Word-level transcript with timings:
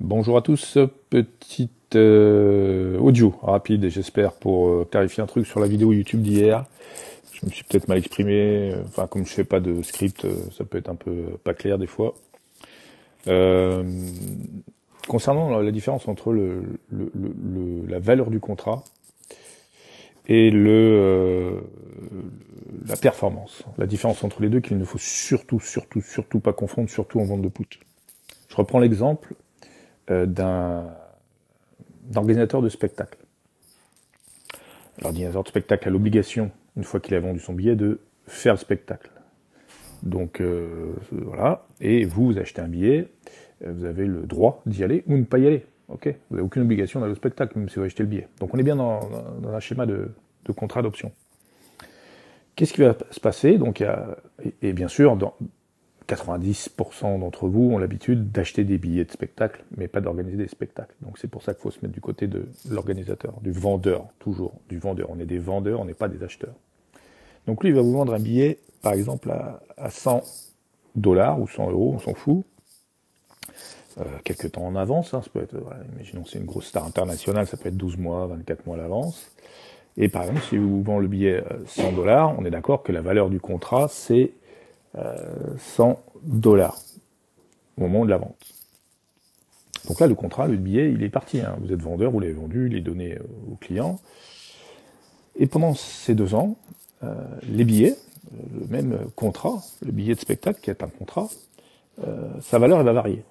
Bonjour 0.00 0.36
à 0.36 0.42
tous, 0.42 0.76
petite 1.08 1.96
euh, 1.96 2.98
audio 2.98 3.34
rapide, 3.40 3.88
j'espère, 3.88 4.32
pour 4.32 4.68
euh, 4.68 4.88
clarifier 4.90 5.22
un 5.22 5.26
truc 5.26 5.46
sur 5.46 5.58
la 5.58 5.66
vidéo 5.66 5.90
YouTube 5.90 6.20
d'hier. 6.20 6.66
Je 7.32 7.46
me 7.46 7.50
suis 7.50 7.64
peut-être 7.64 7.88
mal 7.88 7.96
exprimé, 7.96 8.72
euh, 8.74 8.82
enfin 8.84 9.06
comme 9.06 9.24
je 9.24 9.32
fais 9.32 9.44
pas 9.44 9.58
de 9.58 9.80
script, 9.80 10.26
ça 10.52 10.64
peut 10.64 10.76
être 10.76 10.90
un 10.90 10.96
peu 10.96 11.38
pas 11.42 11.54
clair 11.54 11.78
des 11.78 11.86
fois. 11.86 12.14
concernant 15.08 15.58
la 15.58 15.70
différence 15.70 16.08
entre 16.08 16.30
le, 16.30 16.78
la 17.88 17.98
valeur 17.98 18.28
du 18.28 18.38
contrat 18.38 18.84
et 20.26 20.50
le 20.50 21.62
la 22.86 22.96
performance, 22.96 23.64
la 23.78 23.86
différence 23.86 24.22
entre 24.24 24.42
les 24.42 24.50
deux 24.50 24.60
qu'il 24.60 24.76
ne 24.76 24.84
faut 24.84 24.98
surtout, 24.98 25.58
surtout, 25.58 26.02
surtout 26.02 26.40
pas 26.40 26.52
confondre, 26.52 26.90
surtout 26.90 27.18
en 27.18 27.24
vente 27.24 27.40
de 27.40 27.48
put. 27.48 27.80
Je 28.48 28.56
reprends 28.56 28.78
l'exemple 28.78 29.34
euh, 29.34 29.45
d'un 30.08 30.86
organisateur 32.14 32.62
de 32.62 32.68
spectacle. 32.68 33.18
L'ordinateur 35.02 35.42
de 35.42 35.48
spectacle 35.48 35.88
a 35.88 35.90
l'obligation, 35.90 36.50
une 36.76 36.84
fois 36.84 37.00
qu'il 37.00 37.14
a 37.14 37.20
vendu 37.20 37.40
son 37.40 37.52
billet, 37.52 37.76
de 37.76 38.00
faire 38.26 38.54
le 38.54 38.58
spectacle. 38.58 39.10
Donc 40.02 40.40
euh, 40.40 40.94
voilà, 41.10 41.66
et 41.80 42.04
vous, 42.04 42.26
vous 42.26 42.38
achetez 42.38 42.60
un 42.60 42.68
billet, 42.68 43.08
euh, 43.64 43.72
vous 43.76 43.84
avez 43.84 44.06
le 44.06 44.22
droit 44.22 44.62
d'y 44.66 44.84
aller 44.84 45.02
ou 45.06 45.16
ne 45.16 45.24
pas 45.24 45.38
y 45.38 45.46
aller. 45.46 45.66
Ok, 45.88 46.06
vous 46.30 46.36
n'avez 46.36 46.44
aucune 46.44 46.62
obligation 46.62 47.00
d'aller 47.00 47.12
au 47.12 47.16
spectacle, 47.16 47.58
même 47.58 47.68
si 47.68 47.76
vous 47.76 47.84
achetez 47.84 48.02
le 48.02 48.08
billet. 48.08 48.28
Donc 48.40 48.54
on 48.54 48.58
est 48.58 48.62
bien 48.62 48.76
dans, 48.76 49.08
un 49.46 49.60
schéma 49.60 49.86
de, 49.86 50.10
contrat 50.56 50.82
d'option. 50.82 51.12
Qu'est-ce 52.56 52.72
qui 52.72 52.80
va 52.80 52.96
se 53.10 53.20
passer? 53.20 53.58
Et, 54.62 54.72
bien 54.72 54.88
sûr, 54.88 55.16
90% 56.08 57.18
d'entre 57.18 57.48
vous 57.48 57.70
ont 57.72 57.78
l'habitude 57.78 58.30
d'acheter 58.30 58.64
des 58.64 58.78
billets 58.78 59.04
de 59.04 59.10
spectacle, 59.10 59.64
mais 59.76 59.88
pas 59.88 60.00
d'organiser 60.00 60.36
des 60.36 60.48
spectacles. 60.48 60.94
Donc 61.02 61.18
c'est 61.18 61.28
pour 61.28 61.42
ça 61.42 61.54
qu'il 61.54 61.62
faut 61.62 61.70
se 61.70 61.80
mettre 61.82 61.94
du 61.94 62.00
côté 62.00 62.26
de 62.26 62.46
l'organisateur, 62.70 63.34
du 63.42 63.50
vendeur, 63.50 64.06
toujours, 64.18 64.54
du 64.68 64.78
vendeur. 64.78 65.08
On 65.10 65.18
est 65.18 65.26
des 65.26 65.38
vendeurs, 65.38 65.80
on 65.80 65.84
n'est 65.84 65.94
pas 65.94 66.08
des 66.08 66.22
acheteurs. 66.22 66.54
Donc 67.46 67.62
lui, 67.62 67.70
il 67.70 67.74
va 67.74 67.82
vous 67.82 67.92
vendre 67.92 68.14
un 68.14 68.20
billet, 68.20 68.58
par 68.82 68.92
exemple, 68.92 69.30
à, 69.30 69.90
100 69.90 70.22
dollars 70.94 71.40
ou 71.40 71.48
100 71.48 71.70
euros, 71.70 71.92
on 71.94 71.98
s'en 71.98 72.14
fout. 72.14 72.44
Euh, 73.98 74.04
quelques 74.24 74.52
temps 74.52 74.66
en 74.66 74.76
avance, 74.76 75.14
hein, 75.14 75.22
ça 75.22 75.30
peut 75.30 75.42
être, 75.42 75.56
imaginons 75.94 76.24
c'est 76.26 76.38
une 76.38 76.44
grosse 76.44 76.66
star 76.66 76.84
internationale, 76.84 77.46
ça 77.46 77.56
peut 77.56 77.68
être 77.68 77.76
12 77.76 77.96
mois, 77.96 78.26
24 78.26 78.66
mois 78.66 78.76
à 78.76 78.80
l'avance. 78.80 79.30
Et 79.96 80.08
par 80.08 80.22
exemple, 80.22 80.42
si 80.42 80.58
vous 80.58 80.82
vendez 80.82 81.02
le 81.02 81.08
billet 81.08 81.44
100 81.66 81.92
dollars, 81.92 82.38
on 82.38 82.44
est 82.44 82.50
d'accord 82.50 82.82
que 82.82 82.92
la 82.92 83.00
valeur 83.00 83.30
du 83.30 83.40
contrat, 83.40 83.88
c'est 83.88 84.32
100 85.58 86.02
dollars 86.22 86.78
au 87.76 87.82
moment 87.82 88.04
de 88.04 88.10
la 88.10 88.18
vente. 88.18 88.56
Donc 89.88 90.00
là, 90.00 90.06
le 90.06 90.14
contrat, 90.14 90.48
le 90.48 90.56
billet, 90.56 90.92
il 90.92 91.02
est 91.02 91.08
parti. 91.08 91.40
Hein. 91.40 91.56
Vous 91.60 91.72
êtes 91.72 91.80
vendeur, 91.80 92.10
vous 92.10 92.20
l'avez 92.20 92.32
vendu, 92.32 92.68
il 92.70 92.76
est 92.76 92.80
donné 92.80 93.14
euh, 93.14 93.52
au 93.52 93.54
client. 93.56 94.00
Et 95.36 95.46
pendant 95.46 95.74
ces 95.74 96.14
deux 96.14 96.34
ans, 96.34 96.56
euh, 97.04 97.14
les 97.42 97.64
billets, 97.64 97.96
euh, 98.32 98.60
le 98.60 98.66
même 98.66 98.98
contrat, 99.14 99.62
le 99.84 99.92
billet 99.92 100.14
de 100.14 100.20
spectacle 100.20 100.60
qui 100.60 100.70
est 100.70 100.82
un 100.82 100.88
contrat, 100.88 101.28
sa 102.42 102.58
valeur 102.58 102.80
elle 102.80 102.84
va 102.84 102.92
varier. 102.92 103.24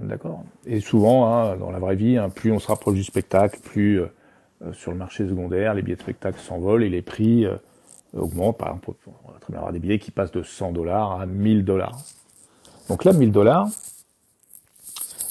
D'accord? 0.00 0.44
Et 0.64 0.78
souvent, 0.78 1.26
hein, 1.26 1.56
dans 1.56 1.72
la 1.72 1.80
vraie 1.80 1.96
vie, 1.96 2.16
hein, 2.16 2.28
plus 2.28 2.52
on 2.52 2.60
se 2.60 2.68
rapproche 2.68 2.94
du 2.94 3.02
spectacle, 3.02 3.58
plus 3.58 4.00
sur 4.74 4.92
le 4.92 4.96
marché 4.96 5.26
secondaire, 5.26 5.74
les 5.74 5.82
billets 5.82 5.96
de 5.96 6.02
spectacle 6.02 6.38
s'envolent 6.38 6.84
et 6.84 6.88
les 6.88 7.02
prix 7.02 7.46
augmente. 8.14 8.58
Par 8.58 8.68
exemple, 8.68 8.90
on 9.06 9.32
va 9.32 9.38
très 9.38 9.52
bien 9.52 9.58
avoir 9.58 9.72
des 9.72 9.78
billets 9.78 9.98
qui 9.98 10.10
passent 10.10 10.32
de 10.32 10.42
100 10.42 10.72
dollars 10.72 11.20
à 11.20 11.26
1000 11.26 11.64
dollars. 11.64 11.98
Donc 12.88 13.04
là, 13.04 13.12
1000 13.12 13.32
dollars, 13.32 13.68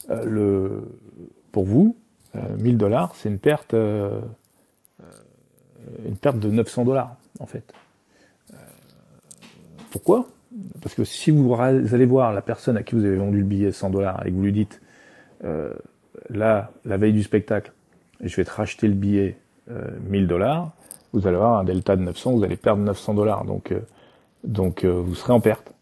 euh, 0.09 0.25
le, 0.25 0.99
pour 1.51 1.65
vous, 1.65 1.95
1000 2.57 2.75
euh, 2.75 2.77
dollars, 2.77 3.13
c'est 3.15 3.29
une 3.29 3.39
perte, 3.39 3.73
euh, 3.73 4.19
une 6.05 6.17
perte 6.17 6.39
de 6.39 6.49
900 6.49 6.85
dollars, 6.85 7.15
en 7.39 7.45
fait. 7.45 7.73
pourquoi? 9.89 10.27
Parce 10.81 10.93
que 10.93 11.03
si 11.03 11.31
vous 11.31 11.53
allez 11.53 12.05
voir 12.05 12.33
la 12.33 12.41
personne 12.41 12.77
à 12.77 12.83
qui 12.83 12.95
vous 12.95 13.05
avez 13.05 13.15
vendu 13.15 13.37
le 13.37 13.43
billet 13.43 13.71
100 13.71 13.89
dollars 13.89 14.25
et 14.25 14.29
que 14.29 14.35
vous 14.35 14.43
lui 14.43 14.53
dites, 14.53 14.81
là, 16.29 16.71
la 16.85 16.97
veille 16.97 17.13
du 17.13 17.23
spectacle, 17.23 17.71
je 18.21 18.35
vais 18.35 18.45
te 18.45 18.51
racheter 18.51 18.87
le 18.87 18.93
billet 18.93 19.37
1000 20.09 20.27
dollars, 20.27 20.71
vous 21.15 21.27
allez 21.27 21.37
avoir 21.37 21.59
un 21.59 21.63
delta 21.63 21.95
de 21.95 22.01
900, 22.01 22.33
vous 22.33 22.43
allez 22.43 22.57
perdre 22.57 22.83
900 22.83 23.13
dollars, 23.13 23.45
donc 23.45 23.71
euh, 23.71 23.79
donc 24.43 24.83
euh, 24.83 24.91
vous 24.91 25.15
serez 25.15 25.31
en 25.31 25.39
perte. 25.39 25.73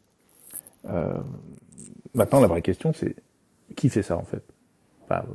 Euh, 0.85 1.17
maintenant, 2.13 2.39
la 2.39 2.47
vraie 2.47 2.61
question, 2.61 2.93
c'est 2.93 3.15
qui 3.75 3.89
fait 3.89 4.03
ça 4.03 4.15
en 4.15 4.23
fait? 4.23 4.43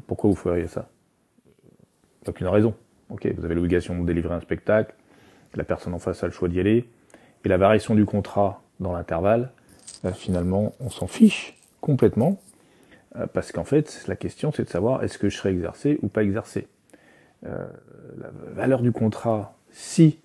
Pourquoi 0.06 0.30
vous 0.30 0.36
feriez 0.36 0.66
ça? 0.66 0.88
Aucune 2.26 2.48
raison. 2.48 2.74
Ok, 3.10 3.26
vous 3.36 3.44
avez 3.44 3.54
l'obligation 3.54 3.98
de 3.98 4.06
délivrer 4.06 4.34
un 4.34 4.40
spectacle, 4.40 4.94
la 5.54 5.64
personne 5.64 5.94
en 5.94 5.98
face 5.98 6.22
a 6.22 6.26
le 6.26 6.32
choix 6.32 6.48
d'y 6.48 6.60
aller, 6.60 6.88
et 7.44 7.48
la 7.48 7.58
variation 7.58 7.94
du 7.94 8.04
contrat 8.04 8.62
dans 8.80 8.92
l'intervalle, 8.92 9.50
finalement, 10.14 10.74
on 10.80 10.90
s'en 10.90 11.06
fiche 11.06 11.56
complètement, 11.80 12.40
parce 13.32 13.52
qu'en 13.52 13.64
fait, 13.64 14.04
la 14.08 14.16
question, 14.16 14.52
c'est 14.52 14.64
de 14.64 14.68
savoir 14.68 15.04
est-ce 15.04 15.16
que 15.16 15.30
je 15.30 15.36
serai 15.36 15.50
exercé 15.50 15.98
ou 16.02 16.08
pas 16.08 16.22
exercé. 16.22 16.66
la 17.42 18.30
valeur 18.52 18.82
du 18.82 18.92
contrat 18.92 19.57
si 19.70 20.18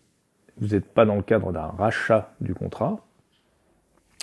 vous 0.60 0.68
n'êtes 0.68 0.86
pas 0.86 1.06
dans 1.06 1.16
le 1.16 1.22
cadre 1.24 1.52
d'un 1.52 1.68
rachat 1.78 2.34
du 2.42 2.54
contrat, 2.54 3.00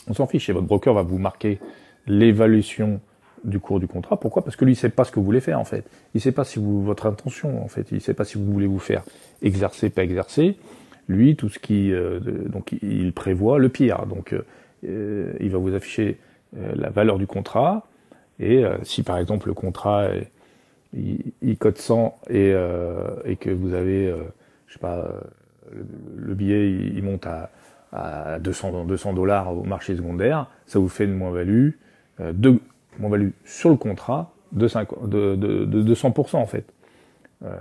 on 0.08 0.14
s'en 0.14 0.26
fiche. 0.26 0.48
Et 0.48 0.52
votre 0.52 0.66
broker 0.66 0.94
va 0.94 1.02
vous 1.02 1.18
marquer 1.18 1.58
l'évaluation 2.06 3.00
du 3.44 3.58
cours 3.58 3.80
du 3.80 3.86
contrat. 3.86 4.18
Pourquoi? 4.18 4.44
Parce 4.44 4.56
que 4.56 4.64
lui, 4.64 4.72
il 4.72 4.76
ne 4.76 4.80
sait 4.80 4.90
pas 4.90 5.04
ce 5.04 5.12
que 5.12 5.18
vous 5.18 5.24
voulez 5.24 5.40
faire, 5.40 5.58
en 5.58 5.64
fait. 5.64 5.84
Il 6.14 6.18
ne 6.18 6.20
sait 6.20 6.32
pas 6.32 6.44
si 6.44 6.58
vous, 6.58 6.82
votre 6.82 7.06
intention, 7.06 7.62
en 7.64 7.68
fait. 7.68 7.90
Il 7.90 7.96
ne 7.96 8.00
sait 8.00 8.14
pas 8.14 8.24
si 8.24 8.38
vous 8.38 8.44
voulez 8.44 8.66
vous 8.66 8.78
faire 8.78 9.02
exercer, 9.42 9.90
pas 9.90 10.02
exercer. 10.02 10.56
Lui, 11.08 11.36
tout 11.36 11.48
ce 11.48 11.58
qui, 11.58 11.92
euh, 11.92 12.20
donc, 12.20 12.72
il 12.82 13.12
prévoit 13.12 13.58
le 13.58 13.68
pire. 13.68 14.06
Donc, 14.06 14.34
euh, 14.84 15.32
il 15.40 15.50
va 15.50 15.58
vous 15.58 15.74
afficher 15.74 16.18
euh, 16.56 16.72
la 16.74 16.90
valeur 16.90 17.18
du 17.18 17.26
contrat. 17.26 17.86
Et 18.38 18.64
si, 18.84 19.02
par 19.02 19.18
exemple, 19.18 19.48
le 19.48 19.54
contrat, 19.54 20.08
il, 20.94 21.58
code 21.58 21.76
100 21.76 22.18
et, 22.30 22.54
et 23.26 23.36
que 23.36 23.50
vous 23.50 23.74
avez 23.74 24.10
je 24.70 24.74
sais 24.74 24.78
pas, 24.78 24.98
euh, 24.98 25.20
le, 26.16 26.34
billet 26.34 26.70
il, 26.70 27.02
monte 27.02 27.26
à, 27.26 27.50
à 27.92 28.38
200 28.38 28.84
200 28.84 29.12
dollars 29.14 29.52
au 29.56 29.64
marché 29.64 29.96
secondaire, 29.96 30.46
ça 30.66 30.78
vous 30.78 30.88
fait 30.88 31.04
une 31.04 31.14
moins-value 31.14 31.70
euh, 32.20 32.32
de 32.32 32.60
moins-value 32.98 33.30
sur 33.44 33.70
le 33.70 33.76
contrat 33.76 34.32
de, 34.52 34.68
5, 34.68 35.08
de, 35.08 35.34
de, 35.36 35.64
de, 35.64 35.94
100% 35.94 36.36
en 36.36 36.46
fait. 36.46 36.72
Euh, 37.42 37.54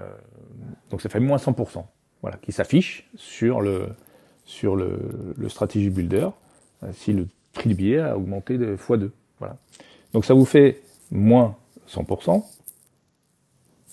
donc 0.91 1.01
ça 1.01 1.09
fait 1.09 1.19
moins 1.19 1.37
100%, 1.37 1.83
voilà, 2.21 2.37
qui 2.37 2.51
s'affiche 2.51 3.09
sur 3.15 3.61
le 3.61 3.89
sur 4.45 4.75
le, 4.75 4.97
strategy 5.47 5.89
builder 5.89 6.29
euh, 6.83 6.91
si 6.93 7.13
le 7.13 7.27
prix 7.53 7.69
du 7.69 7.75
billet 7.75 7.99
a 7.99 8.17
augmenté 8.17 8.57
de 8.57 8.75
x2. 8.75 9.09
Voilà. 9.39 9.57
Donc 10.13 10.25
ça 10.25 10.33
vous 10.33 10.45
fait 10.45 10.81
moins 11.11 11.55
100%, 11.87 12.43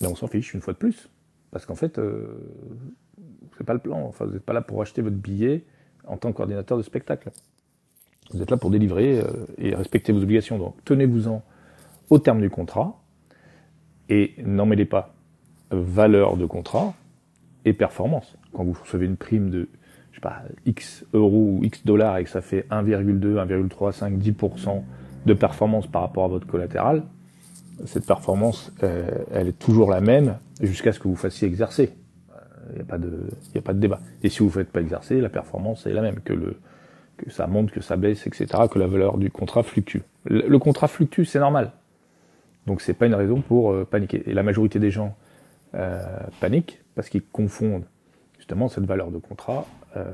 mais 0.00 0.06
on 0.06 0.16
s'en 0.16 0.26
fiche 0.26 0.52
une 0.54 0.60
fois 0.60 0.74
de 0.74 0.78
plus. 0.78 1.08
Parce 1.50 1.64
qu'en 1.64 1.74
fait, 1.74 1.98
c'est 3.56 3.64
pas 3.64 3.74
le 3.74 3.78
plan. 3.78 4.02
Enfin, 4.06 4.26
vous 4.26 4.32
n'êtes 4.32 4.44
pas 4.44 4.52
là 4.52 4.62
pour 4.62 4.80
acheter 4.82 5.02
votre 5.02 5.16
billet 5.16 5.64
en 6.06 6.16
tant 6.16 6.30
que 6.30 6.36
coordinateur 6.36 6.78
de 6.78 6.82
spectacle. 6.82 7.30
Vous 8.32 8.42
êtes 8.42 8.50
là 8.50 8.56
pour 8.56 8.70
délivrer 8.70 9.20
euh, 9.20 9.46
et 9.58 9.74
respecter 9.74 10.12
vos 10.12 10.22
obligations. 10.22 10.58
Donc 10.58 10.74
tenez-vous-en 10.84 11.42
au 12.10 12.18
terme 12.18 12.40
du 12.40 12.50
contrat 12.50 13.00
et 14.08 14.34
n'en 14.44 14.66
mêlez 14.66 14.84
pas 14.84 15.14
valeur 15.70 16.36
de 16.36 16.46
contrat 16.46 16.94
et 17.64 17.72
performance. 17.72 18.36
Quand 18.52 18.64
vous 18.64 18.76
recevez 18.80 19.06
une 19.06 19.16
prime 19.16 19.50
de 19.50 19.68
je 20.16 20.16
sais 20.16 20.22
pas, 20.22 20.44
X 20.64 21.04
euros 21.12 21.58
ou 21.58 21.64
X 21.64 21.84
dollars 21.84 22.16
et 22.16 22.24
que 22.24 22.30
ça 22.30 22.40
fait 22.40 22.66
1,2, 22.70 23.34
1,35, 23.34 24.18
10% 24.18 24.82
de 25.26 25.34
performance 25.34 25.86
par 25.86 26.00
rapport 26.00 26.24
à 26.24 26.28
votre 26.28 26.46
collatéral, 26.46 27.02
cette 27.84 28.06
performance, 28.06 28.72
euh, 28.82 29.10
elle 29.30 29.48
est 29.48 29.58
toujours 29.58 29.90
la 29.90 30.00
même 30.00 30.38
jusqu'à 30.62 30.92
ce 30.92 31.00
que 31.00 31.08
vous 31.08 31.16
fassiez 31.16 31.46
exercer. 31.46 31.92
Il 32.76 32.82
n'y 32.82 33.58
a 33.58 33.62
pas 33.62 33.72
de, 33.72 33.78
débat. 33.78 34.00
Et 34.22 34.28
si 34.28 34.40
vous 34.40 34.46
ne 34.46 34.50
faites 34.50 34.70
pas 34.70 34.80
exercer, 34.80 35.20
la 35.20 35.28
performance 35.28 35.86
est 35.86 35.92
la 35.92 36.02
même, 36.02 36.20
que 36.20 36.56
ça 37.28 37.46
monte, 37.46 37.70
que 37.70 37.80
ça 37.80 37.96
baisse, 37.96 38.26
etc., 38.26 38.46
que 38.70 38.78
la 38.78 38.86
valeur 38.86 39.18
du 39.18 39.30
contrat 39.30 39.62
fluctue. 39.62 40.00
Le, 40.24 40.58
contrat 40.58 40.88
fluctue, 40.88 41.24
c'est 41.24 41.38
normal. 41.38 41.72
Donc 42.66 42.80
c'est 42.80 42.94
pas 42.94 43.06
une 43.06 43.14
raison 43.14 43.40
pour 43.40 43.72
euh, 43.72 43.84
paniquer. 43.84 44.22
Et 44.26 44.34
la 44.34 44.42
majorité 44.42 44.78
des 44.78 44.90
gens 44.90 45.16
euh, 45.74 46.02
paniquent 46.40 46.82
parce 46.94 47.08
qu'ils 47.08 47.24
confondent 47.24 47.86
justement 48.38 48.68
cette 48.68 48.84
valeur 48.84 49.10
de 49.10 49.18
contrat 49.18 49.66
euh, 49.96 50.12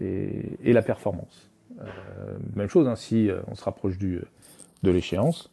et, 0.00 0.72
la 0.72 0.82
performance. 0.82 1.48
Même 2.56 2.68
chose 2.68 2.86
hein, 2.88 2.96
si 2.96 3.30
on 3.46 3.54
se 3.54 3.64
rapproche 3.64 3.98
de 3.98 4.26
l'échéance, 4.82 5.50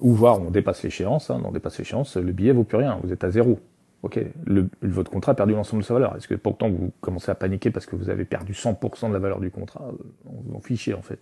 ou 0.00 0.12
voire 0.12 0.40
on 0.40 0.50
dépasse 0.50 0.82
l'échéance, 0.82 1.30
hein, 1.30 1.42
on 1.44 1.52
dépasse 1.52 1.78
l'échéance, 1.78 2.16
le 2.16 2.32
billet 2.32 2.52
vaut 2.52 2.64
plus 2.64 2.78
rien, 2.78 2.98
vous 3.02 3.12
êtes 3.12 3.22
à 3.22 3.30
zéro. 3.30 3.60
Ok, 4.04 4.20
le, 4.44 4.68
votre 4.82 5.10
contrat 5.10 5.32
a 5.32 5.34
perdu 5.34 5.54
l'ensemble 5.54 5.80
de 5.80 5.86
sa 5.86 5.94
valeur. 5.94 6.14
Est-ce 6.14 6.28
que 6.28 6.34
pourtant 6.34 6.68
vous 6.68 6.92
commencez 7.00 7.30
à 7.30 7.34
paniquer 7.34 7.70
parce 7.70 7.86
que 7.86 7.96
vous 7.96 8.10
avez 8.10 8.26
perdu 8.26 8.52
100% 8.52 9.08
de 9.08 9.14
la 9.14 9.18
valeur 9.18 9.40
du 9.40 9.50
contrat? 9.50 9.88
On 10.26 10.42
vous 10.42 10.54
en 10.54 10.60
fichiez 10.60 10.92
en 10.92 11.00
fait. 11.00 11.18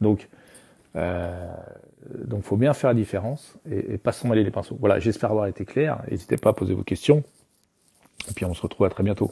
Donc, 0.00 0.30
euh, 0.96 1.52
donc, 2.24 2.44
faut 2.44 2.56
bien 2.56 2.72
faire 2.72 2.88
la 2.88 2.94
différence 2.94 3.58
et, 3.70 3.92
et 3.92 3.98
pas 3.98 4.12
s'en 4.12 4.32
les 4.32 4.50
pinceaux. 4.50 4.78
Voilà, 4.80 5.00
j'espère 5.00 5.32
avoir 5.32 5.48
été 5.48 5.66
clair. 5.66 6.02
N'hésitez 6.10 6.38
pas 6.38 6.50
à 6.50 6.52
poser 6.54 6.72
vos 6.72 6.82
questions. 6.82 7.22
Et 8.30 8.32
puis, 8.32 8.46
on 8.46 8.54
se 8.54 8.62
retrouve 8.62 8.86
à 8.86 8.90
très 8.90 9.02
bientôt. 9.02 9.30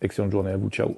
Excellente 0.00 0.30
journée 0.30 0.52
à 0.52 0.56
vous. 0.56 0.70
Ciao. 0.70 0.94